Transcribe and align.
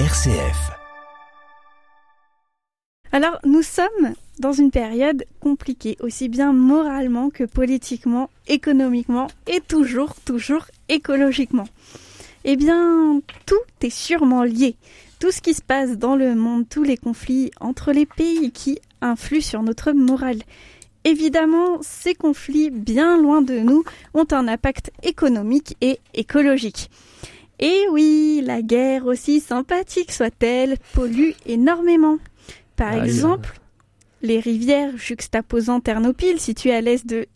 RCF. 0.00 0.72
Alors, 3.12 3.38
nous 3.44 3.62
sommes 3.62 4.14
dans 4.40 4.52
une 4.52 4.72
période 4.72 5.24
compliquée, 5.38 5.96
aussi 6.00 6.28
bien 6.28 6.52
moralement 6.52 7.30
que 7.30 7.44
politiquement, 7.44 8.28
économiquement 8.48 9.28
et 9.46 9.60
toujours, 9.60 10.16
toujours 10.24 10.66
écologiquement. 10.88 11.68
Eh 12.42 12.56
bien, 12.56 13.20
tout 13.46 13.54
est 13.82 13.90
sûrement 13.90 14.42
lié. 14.42 14.74
Tout 15.20 15.30
ce 15.30 15.40
qui 15.40 15.54
se 15.54 15.62
passe 15.62 15.96
dans 15.96 16.16
le 16.16 16.34
monde, 16.34 16.68
tous 16.68 16.82
les 16.82 16.96
conflits 16.96 17.52
entre 17.60 17.92
les 17.92 18.04
pays 18.04 18.50
qui 18.50 18.80
influent 19.00 19.40
sur 19.40 19.62
notre 19.62 19.92
morale. 19.92 20.42
Évidemment, 21.04 21.78
ces 21.82 22.14
conflits, 22.14 22.70
bien 22.70 23.16
loin 23.16 23.42
de 23.42 23.60
nous, 23.60 23.84
ont 24.12 24.26
un 24.32 24.48
impact 24.48 24.90
économique 25.04 25.76
et 25.80 26.00
écologique. 26.14 26.90
Et 27.60 27.82
oui, 27.92 28.42
la 28.44 28.62
guerre, 28.62 29.06
aussi 29.06 29.40
sympathique 29.40 30.10
soit-elle, 30.12 30.76
pollue 30.92 31.30
énormément. 31.46 32.18
Par 32.76 32.92
Aïe. 32.94 33.04
exemple, 33.04 33.58
les 34.22 34.40
rivières 34.40 34.96
juxtaposant 34.96 35.80
Ternopil, 35.80 36.40
situées 36.40 36.74
à 36.74 36.80
l'est 36.80 37.06
de 37.06 37.26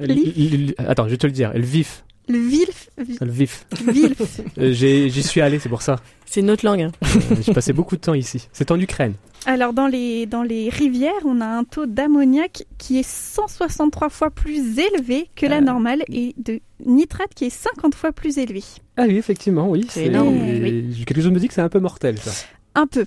il- 0.00 0.74
attends, 0.78 1.04
je 1.04 1.10
vais 1.10 1.16
te 1.18 1.26
le 1.26 1.32
dire. 1.32 1.52
Elle 1.54 1.64
vif. 1.64 2.04
le 2.28 2.38
Vilf, 2.38 2.88
Elle 3.20 3.30
vif. 3.30 3.66
Vilf. 3.86 4.40
Euh, 4.58 4.72
J'y 4.72 5.22
suis 5.22 5.40
allé, 5.40 5.58
c'est 5.58 5.68
pour 5.68 5.82
ça. 5.82 5.96
C'est 6.24 6.40
une 6.40 6.50
autre 6.50 6.64
langue. 6.64 6.80
hein. 6.82 6.92
Euh, 7.04 7.36
J'ai 7.42 7.52
passé 7.52 7.72
beaucoup 7.72 7.96
de 7.96 8.00
temps 8.00 8.14
ici. 8.14 8.48
C'est 8.52 8.70
en 8.70 8.80
Ukraine. 8.80 9.14
Alors 9.46 9.72
dans 9.72 9.86
les, 9.88 10.26
dans 10.26 10.42
les 10.42 10.68
rivières, 10.68 11.12
on 11.24 11.40
a 11.40 11.46
un 11.46 11.64
taux 11.64 11.86
d'ammoniac 11.86 12.64
qui 12.78 12.98
est 13.00 13.08
163 13.08 14.08
fois 14.08 14.30
plus 14.30 14.78
élevé 14.78 15.28
que 15.34 15.46
la 15.46 15.56
Euh. 15.56 15.60
normale 15.60 16.02
et 16.08 16.34
de 16.38 16.60
nitrate 16.86 17.34
qui 17.34 17.46
est 17.46 17.50
50 17.50 17.94
fois 17.94 18.12
plus 18.12 18.38
élevé. 18.38 18.62
Ah 18.96 19.04
oui, 19.08 19.16
effectivement, 19.16 19.68
oui. 19.68 19.86
C'est 19.88 20.06
énorme. 20.06 20.28
Oui. 20.28 21.04
Quelque 21.06 21.20
chose 21.20 21.30
me 21.32 21.40
dit 21.40 21.48
que 21.48 21.54
c'est 21.54 21.60
un 21.60 21.68
peu 21.68 21.80
mortel, 21.80 22.18
ça. 22.18 22.30
Un 22.74 22.86
peu. 22.86 23.04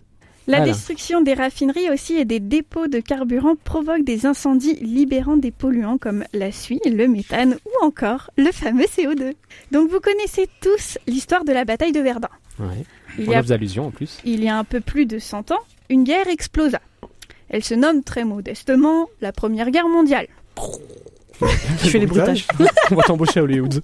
La 0.48 0.57
Voilà. 0.57 0.74
destruction 0.74 1.21
des 1.21 1.34
raffineries 1.34 1.90
aussi 1.90 2.13
et 2.18 2.26
des 2.26 2.40
dépôts 2.40 2.85
de 2.87 2.99
carburant 2.99 3.55
provoque 3.63 4.04
des 4.04 4.27
incendies 4.27 4.76
libérant 4.76 5.37
des 5.37 5.49
polluants 5.49 5.98
comme 5.98 6.24
la 6.34 6.52
suie, 6.52 6.79
le 6.85 7.07
méthane 7.07 7.55
ou 7.65 7.85
encore 7.85 8.29
le 8.37 8.52
fameux 8.52 8.84
CO2. 8.85 9.34
Donc 9.71 9.90
vous 9.90 9.99
connaissez 9.99 10.48
tous 10.62 10.99
l'histoire 11.07 11.46
de 11.46 11.52
la 11.52 11.65
bataille 11.65 11.93
de 11.93 11.99
Verdun. 11.99 12.29
Ouais. 12.59 12.84
Il 13.17 13.29
On 13.29 13.31
y 13.31 13.35
a 13.35 13.53
allusions 13.53 13.87
en 13.87 13.91
plus. 13.91 14.20
Il 14.25 14.43
y 14.43 14.49
a 14.49 14.57
un 14.57 14.63
peu 14.63 14.81
plus 14.81 15.05
de 15.05 15.20
100 15.20 15.51
ans, 15.51 15.59
une 15.89 16.03
guerre 16.03 16.27
explosa. 16.27 16.81
Elle 17.49 17.63
se 17.63 17.73
nomme 17.73 18.03
très 18.03 18.25
modestement 18.25 19.07
la 19.21 19.31
Première 19.31 19.71
Guerre 19.71 19.87
mondiale. 19.87 20.27
Je 21.84 21.89
fais 21.89 21.99
les 21.99 22.05
bruitages. 22.05 22.47
On 22.91 22.95
va 22.95 23.03
t'embaucher 23.03 23.39
à 23.39 23.43
Hollywood. 23.43 23.81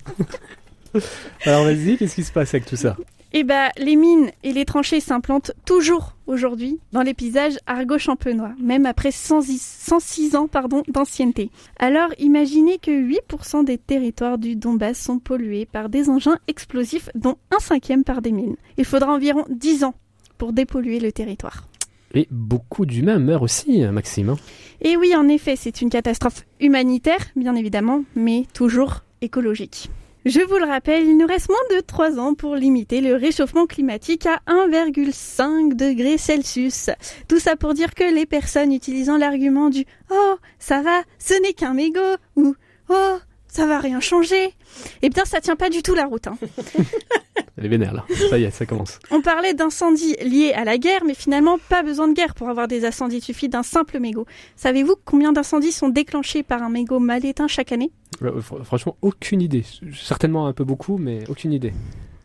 Alors 1.45 1.65
vas-y, 1.65 1.97
qu'est-ce 1.97 2.15
qui 2.15 2.23
se 2.23 2.31
passe 2.31 2.53
avec 2.53 2.65
tout 2.65 2.75
ça? 2.75 2.97
Et 3.33 3.43
bah, 3.45 3.69
les 3.77 3.95
mines 3.95 4.29
et 4.43 4.51
les 4.51 4.65
tranchées 4.65 4.99
s'implantent 4.99 5.51
toujours 5.65 6.15
aujourd'hui 6.27 6.79
dans 6.91 7.01
les 7.01 7.13
paysages 7.13 7.57
argo-champenois, 7.65 8.53
même 8.59 8.85
après 8.85 9.11
106 9.11 9.61
106 9.61 10.35
ans 10.35 10.47
pardon, 10.47 10.83
d'ancienneté. 10.89 11.49
Alors 11.79 12.09
imaginez 12.19 12.77
que 12.77 12.91
8% 12.91 13.63
des 13.63 13.77
territoires 13.77 14.37
du 14.37 14.57
Donbass 14.57 14.99
sont 14.99 15.19
pollués 15.19 15.65
par 15.65 15.87
des 15.87 16.09
engins 16.09 16.39
explosifs, 16.49 17.09
dont 17.15 17.37
un 17.55 17.59
cinquième 17.59 18.03
par 18.03 18.21
des 18.21 18.33
mines. 18.33 18.57
Il 18.77 18.85
faudra 18.85 19.13
environ 19.13 19.45
10 19.49 19.85
ans 19.85 19.93
pour 20.37 20.51
dépolluer 20.51 20.99
le 20.99 21.13
territoire. 21.13 21.67
Et 22.13 22.27
beaucoup 22.29 22.85
d'humains 22.85 23.19
meurent 23.19 23.43
aussi, 23.43 23.79
Maxime. 23.85 24.31
hein. 24.31 24.37
Et 24.81 24.97
oui, 24.97 25.15
en 25.15 25.29
effet, 25.29 25.55
c'est 25.55 25.81
une 25.81 25.89
catastrophe 25.89 26.45
humanitaire, 26.59 27.19
bien 27.37 27.55
évidemment, 27.55 28.03
mais 28.15 28.45
toujours 28.53 29.03
écologique. 29.21 29.89
Je 30.23 30.39
vous 30.39 30.57
le 30.57 30.65
rappelle, 30.65 31.07
il 31.07 31.17
nous 31.17 31.25
reste 31.25 31.49
moins 31.49 31.77
de 31.77 31.81
3 31.81 32.19
ans 32.19 32.35
pour 32.35 32.55
limiter 32.55 33.01
le 33.01 33.15
réchauffement 33.15 33.65
climatique 33.65 34.27
à 34.27 34.39
1,5 34.45 35.73
degrés 35.75 36.19
Celsius. 36.19 36.91
Tout 37.27 37.39
ça 37.39 37.55
pour 37.55 37.73
dire 37.73 37.95
que 37.95 38.03
les 38.03 38.27
personnes 38.27 38.71
utilisant 38.71 39.17
l'argument 39.17 39.71
du 39.71 39.83
Oh, 40.11 40.35
ça 40.59 40.83
va, 40.83 41.01
ce 41.17 41.33
n'est 41.41 41.53
qu'un 41.53 41.73
mégot 41.73 42.17
ou 42.35 42.53
Oh, 42.89 43.17
ça 43.53 43.65
va 43.65 43.79
rien 43.79 43.99
changer, 43.99 44.53
eh 45.01 45.09
bien 45.09 45.25
ça 45.25 45.41
tient 45.41 45.57
pas 45.57 45.69
du 45.69 45.83
tout 45.83 45.93
la 45.93 46.05
route. 46.05 46.27
hein. 46.27 46.37
Elle 47.57 47.65
est 47.65 47.69
vénère 47.69 47.93
là. 47.93 48.05
Ça 48.29 48.37
y 48.39 48.43
est, 48.45 48.51
ça 48.51 48.65
commence. 48.65 48.97
On 49.11 49.21
parlait 49.21 49.53
d'incendies 49.53 50.15
liés 50.23 50.53
à 50.53 50.63
la 50.63 50.77
guerre, 50.77 51.01
mais 51.05 51.13
finalement 51.13 51.57
pas 51.69 51.83
besoin 51.83 52.07
de 52.07 52.13
guerre 52.13 52.33
pour 52.33 52.47
avoir 52.49 52.67
des 52.69 52.85
incendies, 52.85 53.17
il 53.17 53.23
suffit 53.23 53.49
d'un 53.49 53.61
simple 53.63 53.99
mégot. 53.99 54.25
Savez-vous 54.55 54.95
combien 55.03 55.33
d'incendies 55.33 55.73
sont 55.73 55.89
déclenchés 55.89 56.43
par 56.43 56.63
un 56.63 56.69
mégot 56.69 56.99
mal 56.99 57.25
éteint 57.25 57.47
chaque 57.49 57.71
année? 57.73 57.91
Euh, 58.23 58.39
fr- 58.41 58.63
Franchement, 58.63 58.95
aucune 59.01 59.41
idée. 59.41 59.65
Certainement 60.01 60.47
un 60.47 60.53
peu 60.53 60.63
beaucoup, 60.63 60.97
mais 60.97 61.23
aucune 61.29 61.51
idée. 61.51 61.73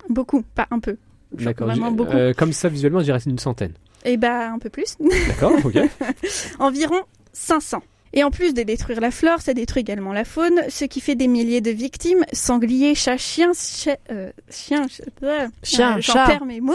Beaucoup, 0.09 0.43
pas 0.55 0.69
un 0.71 0.79
peu. 0.79 0.97
D'accord. 1.33 1.67
Vraiment 1.67 1.91
j'ai- 1.91 1.97
beaucoup. 1.97 2.13
euh, 2.17 2.33
comme 2.33 2.53
ça, 2.53 2.69
visuellement, 2.69 3.01
je 3.01 3.05
dirais 3.07 3.19
une 3.27 3.39
centaine. 3.41 3.73
Et 4.05 4.17
bah 4.17 4.53
un 4.53 4.59
peu 4.61 4.71
plus, 4.71 4.97
D'accord, 5.27 5.53
ok. 5.65 5.77
environ 6.61 7.01
500. 7.33 7.83
Et 8.17 8.25
en 8.25 8.31
plus 8.31 8.55
de 8.55 8.63
détruire 8.63 9.01
la 9.01 9.11
flore, 9.13 9.41
ça 9.43 9.53
détruit 9.55 9.83
également 9.83 10.13
la 10.15 10.25
faune, 10.25 10.61
ce 10.71 10.85
qui 10.87 11.01
fait 11.01 11.15
des 11.15 11.29
milliers 11.29 11.61
de 11.61 11.71
victimes, 11.71 12.25
sangliers, 12.33 12.95
chats, 12.95 13.19
chiens, 13.19 13.53
chats, 13.55 13.99
euh, 14.11 14.33
chiens, 14.51 14.89
ch- 14.89 15.03
euh, 15.23 15.47
Chien, 15.63 16.01
j'en 16.01 16.15
perds 16.27 16.47
mes 16.47 16.61
mots. 16.63 16.73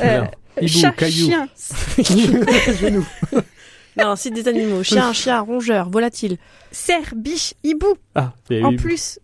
Euh, 0.00 0.02
Alors, 0.20 0.30
hibou, 0.60 0.68
chat, 0.68 0.92
caillou. 0.92 1.26
chien, 1.26 1.48
Genou. 2.80 3.04
Non, 3.98 4.16
c'est 4.16 4.30
des 4.30 4.48
animaux. 4.48 4.82
Chien, 4.82 5.12
chien, 5.12 5.40
rongeur, 5.40 5.90
volatile. 5.90 6.38
cerf, 6.70 7.12
biche, 7.14 7.52
hibou. 7.62 7.92
Ah, 8.14 8.32
En 8.62 8.72
eu- 8.72 8.76
plus, 8.76 9.18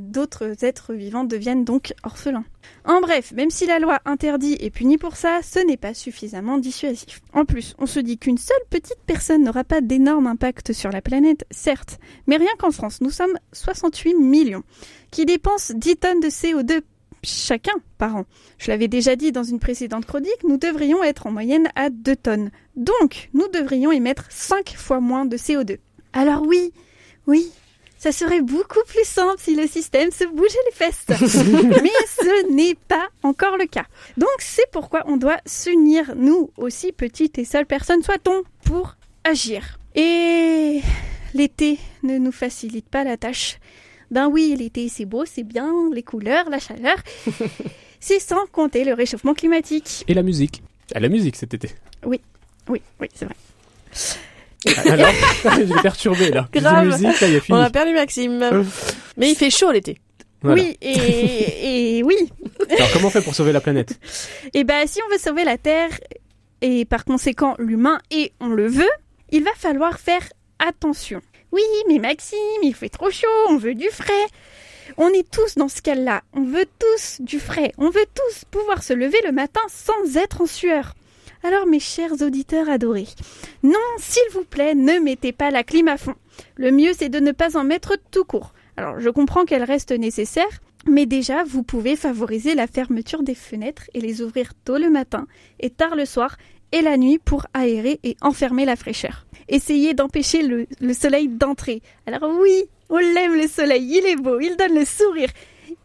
d'autres 0.00 0.64
êtres 0.64 0.94
vivants 0.94 1.24
deviennent 1.24 1.64
donc 1.64 1.94
orphelins. 2.02 2.44
En 2.84 3.00
bref, 3.00 3.32
même 3.32 3.50
si 3.50 3.66
la 3.66 3.78
loi 3.78 4.00
interdit 4.04 4.56
et 4.60 4.70
punit 4.70 4.98
pour 4.98 5.16
ça, 5.16 5.40
ce 5.42 5.58
n'est 5.58 5.76
pas 5.76 5.94
suffisamment 5.94 6.58
dissuasif. 6.58 7.20
En 7.32 7.44
plus, 7.44 7.74
on 7.78 7.86
se 7.86 8.00
dit 8.00 8.18
qu'une 8.18 8.38
seule 8.38 8.56
petite 8.68 9.00
personne 9.06 9.44
n'aura 9.44 9.64
pas 9.64 9.80
d'énorme 9.80 10.26
impact 10.26 10.72
sur 10.72 10.90
la 10.90 11.02
planète, 11.02 11.44
certes, 11.50 11.98
mais 12.26 12.36
rien 12.36 12.50
qu'en 12.58 12.70
France, 12.70 13.00
nous 13.00 13.10
sommes 13.10 13.38
68 13.52 14.14
millions, 14.14 14.62
qui 15.10 15.24
dépensent 15.24 15.74
10 15.74 15.96
tonnes 15.96 16.20
de 16.20 16.28
CO2 16.28 16.82
chacun 17.22 17.74
par 17.98 18.16
an. 18.16 18.24
Je 18.58 18.70
l'avais 18.70 18.88
déjà 18.88 19.16
dit 19.16 19.32
dans 19.32 19.42
une 19.42 19.60
précédente 19.60 20.06
chronique, 20.06 20.44
nous 20.46 20.56
devrions 20.56 21.02
être 21.02 21.26
en 21.26 21.32
moyenne 21.32 21.68
à 21.74 21.90
2 21.90 22.16
tonnes. 22.16 22.50
Donc, 22.76 23.30
nous 23.34 23.48
devrions 23.48 23.92
émettre 23.92 24.26
5 24.30 24.74
fois 24.76 25.00
moins 25.00 25.26
de 25.26 25.36
CO2. 25.36 25.78
Alors 26.12 26.42
oui, 26.42 26.72
oui, 27.26 27.50
ça 28.00 28.12
serait 28.12 28.40
beaucoup 28.40 28.82
plus 28.86 29.04
simple 29.04 29.36
si 29.38 29.54
le 29.54 29.66
système 29.66 30.10
se 30.10 30.24
bougeait 30.24 30.56
les 30.64 30.72
fesses. 30.72 31.04
Mais 31.82 31.90
ce 32.08 32.50
n'est 32.50 32.74
pas 32.74 33.08
encore 33.22 33.58
le 33.58 33.66
cas. 33.66 33.84
Donc 34.16 34.30
c'est 34.38 34.68
pourquoi 34.72 35.02
on 35.06 35.18
doit 35.18 35.38
s'unir, 35.44 36.14
nous 36.16 36.50
aussi 36.56 36.92
petites 36.92 37.38
et 37.38 37.44
seules 37.44 37.66
personnes 37.66 38.02
soit-on, 38.02 38.42
pour 38.64 38.96
agir. 39.22 39.78
Et 39.94 40.80
l'été 41.34 41.78
ne 42.02 42.16
nous 42.16 42.32
facilite 42.32 42.88
pas 42.88 43.04
la 43.04 43.18
tâche. 43.18 43.58
Ben 44.10 44.28
oui, 44.28 44.56
l'été 44.58 44.88
c'est 44.88 45.04
beau, 45.04 45.26
c'est 45.26 45.44
bien, 45.44 45.70
les 45.92 46.02
couleurs, 46.02 46.48
la 46.48 46.58
chaleur. 46.58 46.96
C'est 48.02 48.18
sans 48.18 48.46
compter 48.46 48.84
le 48.84 48.94
réchauffement 48.94 49.34
climatique. 49.34 50.06
Et 50.08 50.14
la 50.14 50.22
musique. 50.22 50.62
Ah, 50.94 51.00
la 51.00 51.10
musique 51.10 51.36
cet 51.36 51.52
été. 51.52 51.68
Oui, 52.06 52.22
oui, 52.66 52.80
c'est 53.12 53.26
vrai. 53.26 53.36
Ah, 54.66 54.92
Alors, 54.92 55.10
je 55.44 55.60
l'ai 55.74 55.82
perturbé 55.82 56.30
là. 56.30 56.48
Grave. 56.52 56.86
musique, 56.86 57.20
là, 57.20 57.28
il 57.28 57.36
a 57.36 57.40
On 57.50 57.54
a 57.60 57.70
perdu 57.70 57.94
Maxime. 57.94 58.64
Mais 59.16 59.30
il 59.30 59.34
fait 59.36 59.50
chaud 59.50 59.72
l'été. 59.72 59.98
Voilà. 60.42 60.62
Oui, 60.62 60.76
et, 60.80 61.98
et 61.98 62.02
oui, 62.02 62.16
Alors, 62.70 62.92
comment 62.92 63.08
on 63.08 63.10
fait 63.10 63.20
pour 63.20 63.34
sauver 63.34 63.52
la 63.52 63.60
planète? 63.60 63.98
Et 64.54 64.64
ben 64.64 64.86
si 64.86 65.00
on 65.06 65.12
veut 65.12 65.18
sauver 65.18 65.44
la 65.44 65.58
Terre 65.58 65.90
et 66.62 66.84
par 66.84 67.04
conséquent 67.04 67.54
l'humain 67.58 68.00
et 68.10 68.32
on 68.40 68.48
le 68.48 68.66
veut, 68.66 68.88
il 69.30 69.44
va 69.44 69.50
falloir 69.56 69.98
faire 69.98 70.22
attention. 70.58 71.20
Oui, 71.52 71.62
mais 71.88 71.98
Maxime, 71.98 72.38
il 72.62 72.74
fait 72.74 72.88
trop 72.88 73.10
chaud, 73.10 73.26
on 73.48 73.56
veut 73.56 73.74
du 73.74 73.88
frais. 73.90 74.26
On 74.96 75.08
est 75.10 75.28
tous 75.30 75.56
dans 75.56 75.68
ce 75.68 75.82
cas-là, 75.82 76.22
on 76.32 76.44
veut 76.44 76.66
tous 76.78 77.20
du 77.20 77.38
frais, 77.38 77.72
on 77.78 77.90
veut 77.90 78.06
tous 78.14 78.44
pouvoir 78.50 78.82
se 78.82 78.92
lever 78.92 79.18
le 79.24 79.32
matin 79.32 79.60
sans 79.68 80.16
être 80.16 80.40
en 80.40 80.46
sueur. 80.46 80.94
Alors 81.42 81.66
mes 81.66 81.80
chers 81.80 82.20
auditeurs 82.20 82.68
adorés, 82.68 83.08
non, 83.62 83.78
s'il 83.98 84.22
vous 84.32 84.44
plaît, 84.44 84.74
ne 84.74 84.98
mettez 84.98 85.32
pas 85.32 85.50
la 85.50 85.64
clim 85.64 85.88
à 85.88 85.96
fond. 85.96 86.14
Le 86.56 86.70
mieux 86.70 86.92
c'est 86.96 87.08
de 87.08 87.18
ne 87.18 87.32
pas 87.32 87.56
en 87.56 87.64
mettre 87.64 87.96
tout 88.10 88.24
court. 88.24 88.52
Alors 88.76 89.00
je 89.00 89.08
comprends 89.08 89.44
qu'elle 89.44 89.64
reste 89.64 89.92
nécessaire, 89.92 90.60
mais 90.86 91.06
déjà, 91.06 91.44
vous 91.44 91.62
pouvez 91.62 91.96
favoriser 91.96 92.54
la 92.54 92.66
fermeture 92.66 93.22
des 93.22 93.34
fenêtres 93.34 93.84
et 93.94 94.00
les 94.00 94.22
ouvrir 94.22 94.52
tôt 94.64 94.78
le 94.78 94.90
matin 94.90 95.26
et 95.58 95.70
tard 95.70 95.94
le 95.94 96.06
soir 96.06 96.36
et 96.72 96.82
la 96.82 96.96
nuit 96.96 97.18
pour 97.18 97.46
aérer 97.52 98.00
et 98.02 98.16
enfermer 98.20 98.64
la 98.64 98.76
fraîcheur. 98.76 99.26
Essayez 99.48 99.94
d'empêcher 99.94 100.42
le, 100.42 100.66
le 100.80 100.94
soleil 100.94 101.28
d'entrer. 101.28 101.82
Alors 102.06 102.30
oui, 102.40 102.64
on 102.88 102.98
l'aime 102.98 103.36
le 103.36 103.48
soleil, 103.48 103.98
il 103.98 104.06
est 104.06 104.16
beau, 104.16 104.40
il 104.40 104.56
donne 104.56 104.74
le 104.74 104.84
sourire. 104.84 105.30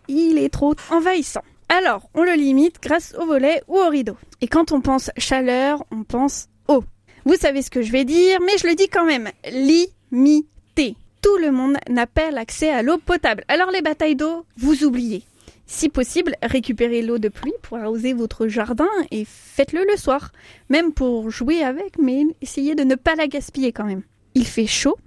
Il 0.07 0.38
est 0.38 0.50
trop 0.50 0.75
envahissant. 0.92 1.44
Alors, 1.70 2.10
on 2.14 2.24
le 2.24 2.34
limite 2.34 2.82
grâce 2.82 3.16
au 3.20 3.26
volet 3.26 3.64
ou 3.68 3.78
au 3.78 3.90
rideau. 3.90 4.18
Et 4.42 4.48
quand 4.48 4.72
on 4.72 4.82
pense 4.82 5.10
chaleur, 5.18 5.84
on 5.92 6.04
pense 6.04 6.48
eau. 6.68 6.84
Vous 7.26 7.36
savez 7.36 7.62
ce 7.62 7.72
que 7.72 7.82
je 7.82 7.92
vais 7.92 8.06
dire, 8.06 8.40
mais 8.42 8.58
je 8.60 8.68
le 8.68 8.76
dis 8.76 8.88
quand 8.88 9.06
même. 9.06 9.30
Limiter. 9.52 10.96
Tout 11.22 11.38
le 11.38 11.52
monde 11.52 11.78
n'a 11.90 12.06
pas 12.06 12.30
l'accès 12.30 12.70
à 12.70 12.84
l'eau 12.84 13.00
potable. 13.00 13.44
Alors 13.48 13.72
les 13.72 13.82
batailles 13.82 14.16
d'eau, 14.16 14.46
vous 14.58 14.84
oubliez. 14.84 15.24
Si 15.66 15.90
possible, 15.90 16.36
récupérez 16.44 17.02
l'eau 17.02 17.18
de 17.18 17.30
pluie 17.30 17.54
pour 17.64 17.78
arroser 17.78 18.14
votre 18.14 18.48
jardin 18.48 18.88
et 19.10 19.26
faites-le 19.26 19.84
le 19.90 19.98
soir. 19.98 20.32
Même 20.70 20.94
pour 20.94 21.32
jouer 21.32 21.64
avec, 21.64 21.98
mais 21.98 22.24
essayez 22.42 22.76
de 22.76 22.84
ne 22.84 22.94
pas 22.94 23.16
la 23.16 23.28
gaspiller 23.28 23.72
quand 23.72 23.86
même. 23.86 24.04
Il 24.36 24.46
fait 24.46 24.68
chaud, 24.68 24.98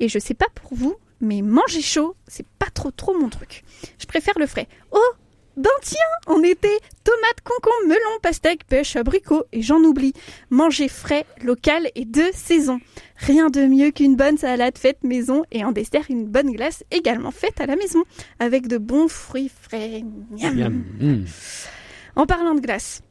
et 0.00 0.08
je 0.08 0.18
sais 0.18 0.34
pas 0.34 0.48
pour 0.56 0.74
vous, 0.74 0.96
mais 1.20 1.42
manger 1.42 1.80
chaud, 1.80 2.16
c'est 2.26 2.46
pas 2.58 2.70
trop 2.74 2.90
trop 2.90 3.16
mon 3.16 3.28
truc. 3.28 3.62
Je 3.98 4.06
préfère 4.06 4.36
le 4.40 4.46
frais. 4.46 4.66
Oh 4.90 5.12
ben 5.56 5.70
tiens, 5.82 5.98
en 6.26 6.42
été, 6.42 6.70
tomates, 7.04 7.40
concombres, 7.44 7.88
melons, 7.88 8.18
pastèques, 8.22 8.64
pêche, 8.64 8.96
abricots, 8.96 9.44
et 9.52 9.62
j'en 9.62 9.80
oublie. 9.80 10.14
Manger 10.50 10.88
frais, 10.88 11.26
local 11.42 11.90
et 11.94 12.04
de 12.04 12.24
saison. 12.32 12.80
Rien 13.16 13.50
de 13.50 13.66
mieux 13.66 13.90
qu'une 13.90 14.16
bonne 14.16 14.38
salade 14.38 14.78
faite 14.78 15.02
maison 15.04 15.44
et 15.52 15.64
en 15.64 15.72
dessert 15.72 16.04
une 16.08 16.26
bonne 16.26 16.52
glace 16.52 16.84
également 16.90 17.30
faite 17.30 17.60
à 17.60 17.66
la 17.66 17.76
maison, 17.76 18.02
avec 18.38 18.66
de 18.66 18.78
bons 18.78 19.08
fruits 19.08 19.50
frais. 19.62 20.02
Miam. 20.30 20.54
Miam. 20.54 20.84
Mm. 21.00 21.24
En 22.16 22.26
parlant 22.26 22.54
de 22.54 22.60
glace, 22.60 23.02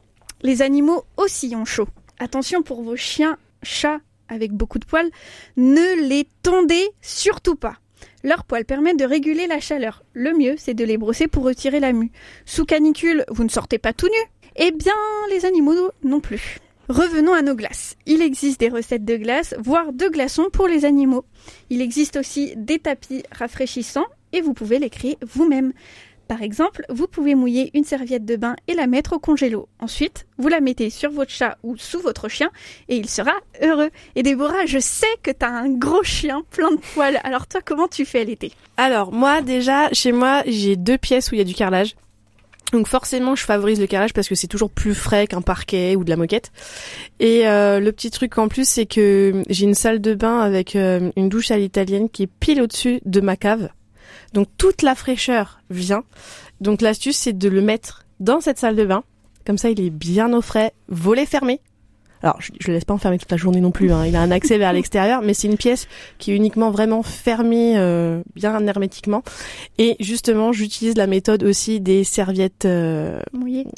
les 0.42 0.62
animaux 0.62 1.04
aussi 1.18 1.56
ont 1.56 1.66
chaud. 1.66 1.88
Attention 2.20 2.62
pour 2.64 2.84
vos 2.84 2.96
chiens, 2.96 3.38
chats 3.64 4.00
avec 4.32 4.54
beaucoup 4.54 4.80
de 4.80 4.86
poils, 4.86 5.10
ne 5.58 6.08
les 6.08 6.28
tondez 6.42 6.90
surtout 7.02 7.56
pas. 7.56 7.76
Leurs 8.23 8.44
poils 8.44 8.65
permettent 8.65 9.00
de 9.00 9.06
réguler 9.06 9.47
la 9.47 9.59
chaleur. 9.59 10.03
Le 10.13 10.33
mieux, 10.33 10.56
c'est 10.57 10.73
de 10.73 10.83
les 10.83 10.97
brosser 10.97 11.27
pour 11.27 11.44
retirer 11.44 11.79
la 11.79 11.94
mue. 11.94 12.12
Sous 12.45 12.65
canicule, 12.65 13.25
vous 13.29 13.44
ne 13.44 13.50
sortez 13.50 13.79
pas 13.79 13.94
tout 13.94 14.07
nu 14.07 14.31
Eh 14.57 14.71
bien, 14.71 14.94
les 15.29 15.45
animaux 15.45 15.91
non 16.03 16.19
plus. 16.19 16.59
Revenons 16.89 17.33
à 17.33 17.41
nos 17.41 17.56
glaces. 17.56 17.95
Il 18.06 18.21
existe 18.21 18.59
des 18.59 18.69
recettes 18.69 19.06
de 19.06 19.15
glace, 19.15 19.56
voire 19.57 19.94
de 19.94 20.07
glaçons 20.07 20.50
pour 20.51 20.68
les 20.68 20.83
animaux. 20.85 21.25
Il 21.69 21.81
existe 21.81 22.18
aussi 22.18 22.53
des 22.57 22.79
tapis 22.79 23.23
rafraîchissants 23.31 24.07
et 24.33 24.41
vous 24.41 24.53
pouvez 24.53 24.77
les 24.77 24.89
créer 24.89 25.18
vous-même. 25.21 25.73
Par 26.31 26.44
exemple, 26.44 26.86
vous 26.88 27.07
pouvez 27.07 27.36
mouiller 27.36 27.72
une 27.74 27.83
serviette 27.83 28.24
de 28.24 28.38
bain 28.38 28.56
et 28.69 28.74
la 28.74 28.88
mettre 28.88 29.12
au 29.12 29.19
congélo. 29.19 29.68
Ensuite, 29.81 30.28
vous 30.38 30.48
la 30.48 30.62
mettez 30.62 30.89
sur 30.89 31.12
votre 31.12 31.30
chat 31.30 31.57
ou 31.62 31.75
sous 31.75 32.00
votre 32.00 32.30
chien 32.30 32.50
et 32.88 32.95
il 32.95 33.10
sera 33.10 33.33
heureux. 33.62 33.89
Et 34.16 34.24
Déborah, 34.24 34.66
je 34.66 34.80
sais 34.80 35.13
que 35.24 35.31
t'as 35.31 35.50
un 35.50 35.68
gros 35.68 36.04
chien 36.04 36.44
plein 36.50 36.72
de 36.72 36.80
poils. 36.94 37.19
Alors 37.25 37.48
toi, 37.48 37.60
comment 37.62 37.89
tu 37.89 38.06
fais 38.06 38.24
l'été? 38.24 38.54
Alors 38.78 39.12
moi 39.12 39.42
déjà, 39.42 39.92
chez 39.92 40.13
moi, 40.13 40.42
j'ai 40.48 40.78
deux 40.78 40.98
pièces 40.98 41.33
où 41.33 41.36
il 41.36 41.39
y 41.39 41.42
a 41.42 41.44
du 41.44 41.54
carrelage. 41.54 41.98
Donc 42.72 42.88
forcément, 42.88 43.36
je 43.36 43.44
favorise 43.44 43.81
le 43.81 43.88
carrelage 43.88 44.13
parce 44.13 44.30
que 44.30 44.36
c'est 44.36 44.48
toujours 44.48 44.69
plus 44.69 44.95
frais 44.95 45.28
qu'un 45.28 45.42
parquet 45.42 45.98
ou 45.98 46.06
de 46.06 46.10
la 46.10 46.16
moquette. 46.16 46.54
Et 47.19 47.45
euh, 47.45 47.81
le 47.81 47.92
petit 47.92 48.10
truc 48.10 48.38
en 48.38 48.48
plus, 48.48 48.66
c'est 48.66 48.86
que 48.86 49.44
j'ai 49.50 49.66
une 49.66 49.75
salle 49.75 50.00
de 50.00 50.13
bain 50.13 50.39
avec 50.39 50.78
euh, 50.78 51.12
une 51.18 51.28
douche 51.28 51.51
à 51.51 51.57
l'italienne 51.57 52.10
qui 52.10 52.24
est 52.24 52.31
pile 52.39 52.62
au-dessus 52.62 53.01
de 53.04 53.19
ma 53.19 53.36
cave. 53.36 53.68
Donc 54.34 54.48
toute 54.58 54.81
la 54.81 54.96
fraîcheur 54.96 55.62
vient. 55.69 56.04
Donc 56.60 56.81
l'astuce, 56.81 57.18
c'est 57.18 57.38
de 57.38 57.50
le 57.50 57.62
mettre 57.62 58.06
dans 58.19 58.42
cette 58.42 58.60
salle 58.60 58.75
de 58.75 58.86
bain. 58.86 59.04
Comme 59.46 59.58
ça, 59.58 59.69
il 59.69 59.81
est 59.81 59.90
bien 59.90 60.34
au 60.34 60.42
frais, 60.42 60.74
volet 60.88 61.25
fermé. 61.25 61.62
Alors, 62.24 62.40
je, 62.40 62.52
je 62.60 62.68
le 62.68 62.74
laisse 62.74 62.86
pas 62.86 62.94
enfermer 62.94 63.18
toute 63.18 63.31
la 63.31 63.38
journée 63.38 63.62
non 63.62 63.72
plus. 63.72 63.92
Hein. 63.92 64.06
Il 64.06 64.16
a 64.16 64.22
un 64.22 64.30
accès 64.30 64.60
vers 64.60 64.74
l'extérieur, 64.74 65.24
mais 65.24 65.34
c'est 65.34 65.48
une 65.48 65.58
pièce 65.58 65.88
qui 66.19 66.31
est 66.31 66.36
uniquement 66.36 66.69
vraiment 66.69 67.02
fermée, 67.02 67.80
euh, 67.80 68.22
bien 68.36 68.66
hermétiquement. 68.68 69.24
Et 69.80 69.96
justement, 70.00 70.52
j'utilise 70.52 70.96
la 70.96 71.07
méthode 71.07 71.42
aussi 71.44 71.81
des 71.81 72.04
serviettes 72.04 72.66
euh, 72.66 73.19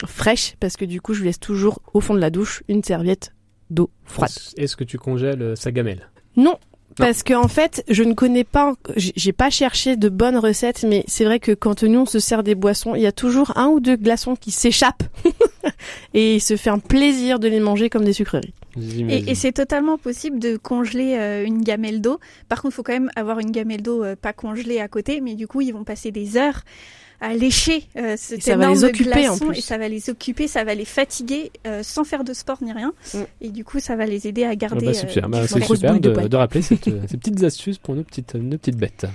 fraîches, 0.06 0.56
parce 0.60 0.76
que 0.76 0.84
du 0.84 1.00
coup, 1.00 1.14
je 1.14 1.24
laisse 1.24 1.40
toujours 1.40 1.82
au 1.94 2.02
fond 2.02 2.14
de 2.14 2.20
la 2.20 2.30
douche 2.30 2.64
une 2.68 2.84
serviette 2.84 3.34
d'eau 3.70 3.90
froide. 4.04 4.32
Est-ce 4.58 4.76
que 4.76 4.84
tu 4.84 4.98
congèles 4.98 5.42
euh, 5.42 5.56
sa 5.56 5.72
gamelle? 5.72 6.10
Non. 6.36 6.58
Parce 6.98 7.24
que 7.24 7.34
en 7.34 7.48
fait, 7.48 7.84
je 7.90 8.04
ne 8.04 8.14
connais 8.14 8.44
pas, 8.44 8.74
j'ai 8.96 9.34
pas 9.34 9.50
cherché 9.50 9.96
de 9.96 10.10
bonnes 10.10 10.38
recettes, 10.38 10.84
mais 10.88 11.04
c'est 11.08 11.26
vrai 11.26 11.40
que 11.40 11.52
quand 11.52 11.84
nous 11.84 12.02
on 12.02 12.06
se 12.06 12.20
sert 12.20 12.44
des 12.44 12.56
boissons, 12.56 12.96
il 12.96 13.02
y 13.02 13.08
a 13.08 13.12
toujours 13.12 13.58
un 13.58 13.68
ou 13.68 13.80
deux 13.80 13.96
glaçons 13.96 14.36
qui 14.36 14.52
s'échappent 14.52 15.04
et 16.14 16.36
il 16.36 16.42
se 16.42 16.56
fait 16.56 16.70
un 16.70 16.80
plaisir 16.80 17.40
de 17.40 17.48
les 17.48 17.60
manger 17.60 17.90
comme 17.90 18.06
des 18.06 18.14
sucreries. 18.14 18.54
Et 18.78 19.36
c'est 19.36 19.52
totalement 19.52 19.98
possible 19.98 20.40
de 20.40 20.58
congeler 20.58 21.16
euh, 21.16 21.46
une 21.46 21.62
gamelle 21.62 22.02
d'eau. 22.02 22.20
Par 22.50 22.62
contre, 22.62 22.74
il 22.74 22.76
faut 22.76 22.84
quand 22.84 22.94
même 22.94 23.12
avoir 23.16 23.40
une 23.40 23.52
gamelle 23.52 23.84
d'eau 23.84 24.04
euh, 24.04 24.16
pas 24.16 24.34
congelée 24.34 24.80
à 24.80 24.88
côté, 24.88 25.22
mais 25.22 25.36
du 25.36 25.48
coup, 25.48 25.62
ils 25.62 25.72
vont 25.72 25.84
passer 25.84 26.10
des 26.12 26.38
heures 26.38 26.62
à 27.24 27.34
lécher 27.34 27.88
euh, 27.98 28.16
cet 28.18 28.40
Et 28.40 28.42
ça 28.42 28.58
va 28.58 28.64
énorme 28.66 28.74
les 28.80 28.84
occuper, 28.84 29.10
en 29.30 29.36
glaçon 29.36 29.46
plus. 29.48 29.58
et 29.58 29.62
ça 29.62 29.78
va 29.78 29.88
les 29.88 30.10
occuper, 30.10 30.48
ça 30.48 30.64
va 30.64 30.76
les 30.76 30.86
fatiguer 30.86 31.52
euh, 31.66 31.82
sans 31.82 32.04
faire 32.04 32.24
de 32.24 32.34
sport 32.34 32.58
ni 32.62 32.74
rien. 32.74 32.94
Mm. 33.14 33.18
Et 33.42 33.50
du 33.50 33.64
coup, 33.64 33.80
ça 33.80 33.96
va 33.96 34.06
les 34.06 34.28
aider 34.28 34.44
à 34.44 34.50
Ah 34.50 34.56
garder. 34.56 34.86
bah, 34.88 34.94
super, 34.94 35.26
euh, 35.26 35.28
Bah, 35.30 35.48
c'est 35.48 35.64
super 35.64 35.94
de 35.94 36.00
de, 36.00 36.10
poil. 36.14 36.28
de 36.30 36.36
rappeler 36.38 36.62
cette, 36.62 36.88
euh, 36.90 37.00
ces 37.10 37.18
petites 37.18 37.42
astuces 37.44 37.78
pour 37.78 37.96
nos 37.96 38.04
petites, 38.04 38.36
nos 38.36 38.58
petites 38.58 38.76
bêtes. 38.78 39.06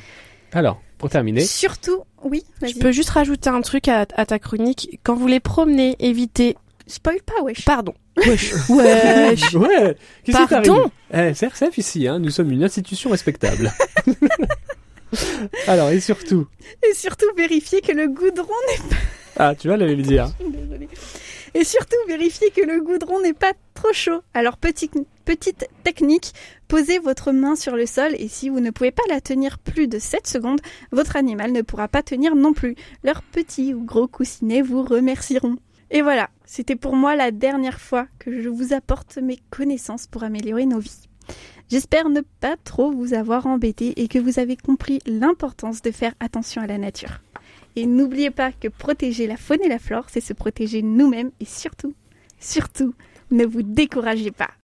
Alors, 0.52 0.80
pour 0.96 1.10
terminer, 1.10 1.42
Surtout, 1.42 2.02
oui. 2.24 2.42
Je 2.62 2.78
peux 2.78 2.90
juste 2.92 3.10
rajouter 3.10 3.50
un 3.50 3.60
truc 3.60 3.86
à, 3.88 4.06
à 4.16 4.24
ta 4.26 4.38
chronique. 4.38 4.98
Quand 5.02 5.14
vous 5.14 5.26
les 5.28 5.40
promenez, 5.40 5.94
évitez. 6.00 6.56
Spoil 6.86 7.18
pas, 7.26 7.42
wesh. 7.42 7.66
Pardon. 7.66 7.92
Wesh. 8.26 8.52
Wesh. 8.70 9.54
ouais, 9.54 9.96
qu'est-ce 10.24 10.38
qui 10.38 10.46
Pardon 10.48 10.88
t'arrive 11.12 11.30
Eh, 11.30 11.34
c'est 11.34 11.46
RCF 11.46 11.76
ici, 11.78 12.08
hein, 12.08 12.18
nous 12.18 12.30
sommes 12.30 12.50
une 12.50 12.64
institution 12.64 13.10
respectable. 13.10 13.70
Alors, 15.66 15.90
et 15.90 16.00
surtout, 16.00 16.46
Et 16.88 16.94
surtout, 16.94 17.26
vérifier 17.36 17.80
que 17.80 17.92
le 17.92 18.08
goudron 18.08 18.52
ah, 19.40 19.54
tu 19.54 19.68
vas 19.68 19.76
le 19.76 19.94
dire. 19.94 20.32
Désolée. 20.40 20.88
Et 21.54 21.62
surtout, 21.62 21.96
vérifiez 22.08 22.50
que 22.50 22.60
le 22.60 22.80
goudron 22.80 23.20
n'est 23.20 23.32
pas 23.32 23.52
trop 23.72 23.92
chaud. 23.92 24.20
Alors, 24.34 24.56
petit- 24.56 24.90
petite 25.24 25.68
technique, 25.84 26.32
posez 26.66 26.98
votre 26.98 27.30
main 27.30 27.54
sur 27.54 27.76
le 27.76 27.86
sol 27.86 28.16
et 28.18 28.26
si 28.28 28.48
vous 28.48 28.58
ne 28.58 28.70
pouvez 28.70 28.90
pas 28.90 29.04
la 29.08 29.20
tenir 29.20 29.58
plus 29.58 29.86
de 29.86 30.00
7 30.00 30.26
secondes, 30.26 30.60
votre 30.90 31.14
animal 31.16 31.52
ne 31.52 31.62
pourra 31.62 31.86
pas 31.86 32.02
tenir 32.02 32.34
non 32.34 32.52
plus. 32.52 32.74
Leurs 33.04 33.22
petits 33.22 33.74
ou 33.74 33.84
gros 33.84 34.08
coussinets 34.08 34.60
vous 34.60 34.82
remercieront. 34.82 35.56
Et 35.90 36.02
voilà, 36.02 36.30
c'était 36.44 36.76
pour 36.76 36.96
moi 36.96 37.14
la 37.14 37.30
dernière 37.30 37.80
fois 37.80 38.08
que 38.18 38.42
je 38.42 38.48
vous 38.48 38.72
apporte 38.74 39.18
mes 39.18 39.38
connaissances 39.50 40.06
pour 40.08 40.24
améliorer 40.24 40.66
nos 40.66 40.80
vies. 40.80 41.08
J'espère 41.70 42.08
ne 42.08 42.22
pas 42.40 42.56
trop 42.64 42.90
vous 42.90 43.12
avoir 43.12 43.46
embêté 43.46 44.00
et 44.00 44.08
que 44.08 44.18
vous 44.18 44.38
avez 44.38 44.56
compris 44.56 45.00
l'importance 45.04 45.82
de 45.82 45.90
faire 45.90 46.14
attention 46.18 46.62
à 46.62 46.66
la 46.66 46.78
nature. 46.78 47.20
Et 47.76 47.84
n'oubliez 47.84 48.30
pas 48.30 48.52
que 48.52 48.68
protéger 48.68 49.26
la 49.26 49.36
faune 49.36 49.62
et 49.62 49.68
la 49.68 49.78
flore, 49.78 50.06
c'est 50.08 50.22
se 50.22 50.32
protéger 50.32 50.80
nous-mêmes 50.80 51.30
et 51.40 51.44
surtout, 51.44 51.94
surtout, 52.40 52.94
ne 53.30 53.44
vous 53.44 53.62
découragez 53.62 54.30
pas. 54.30 54.48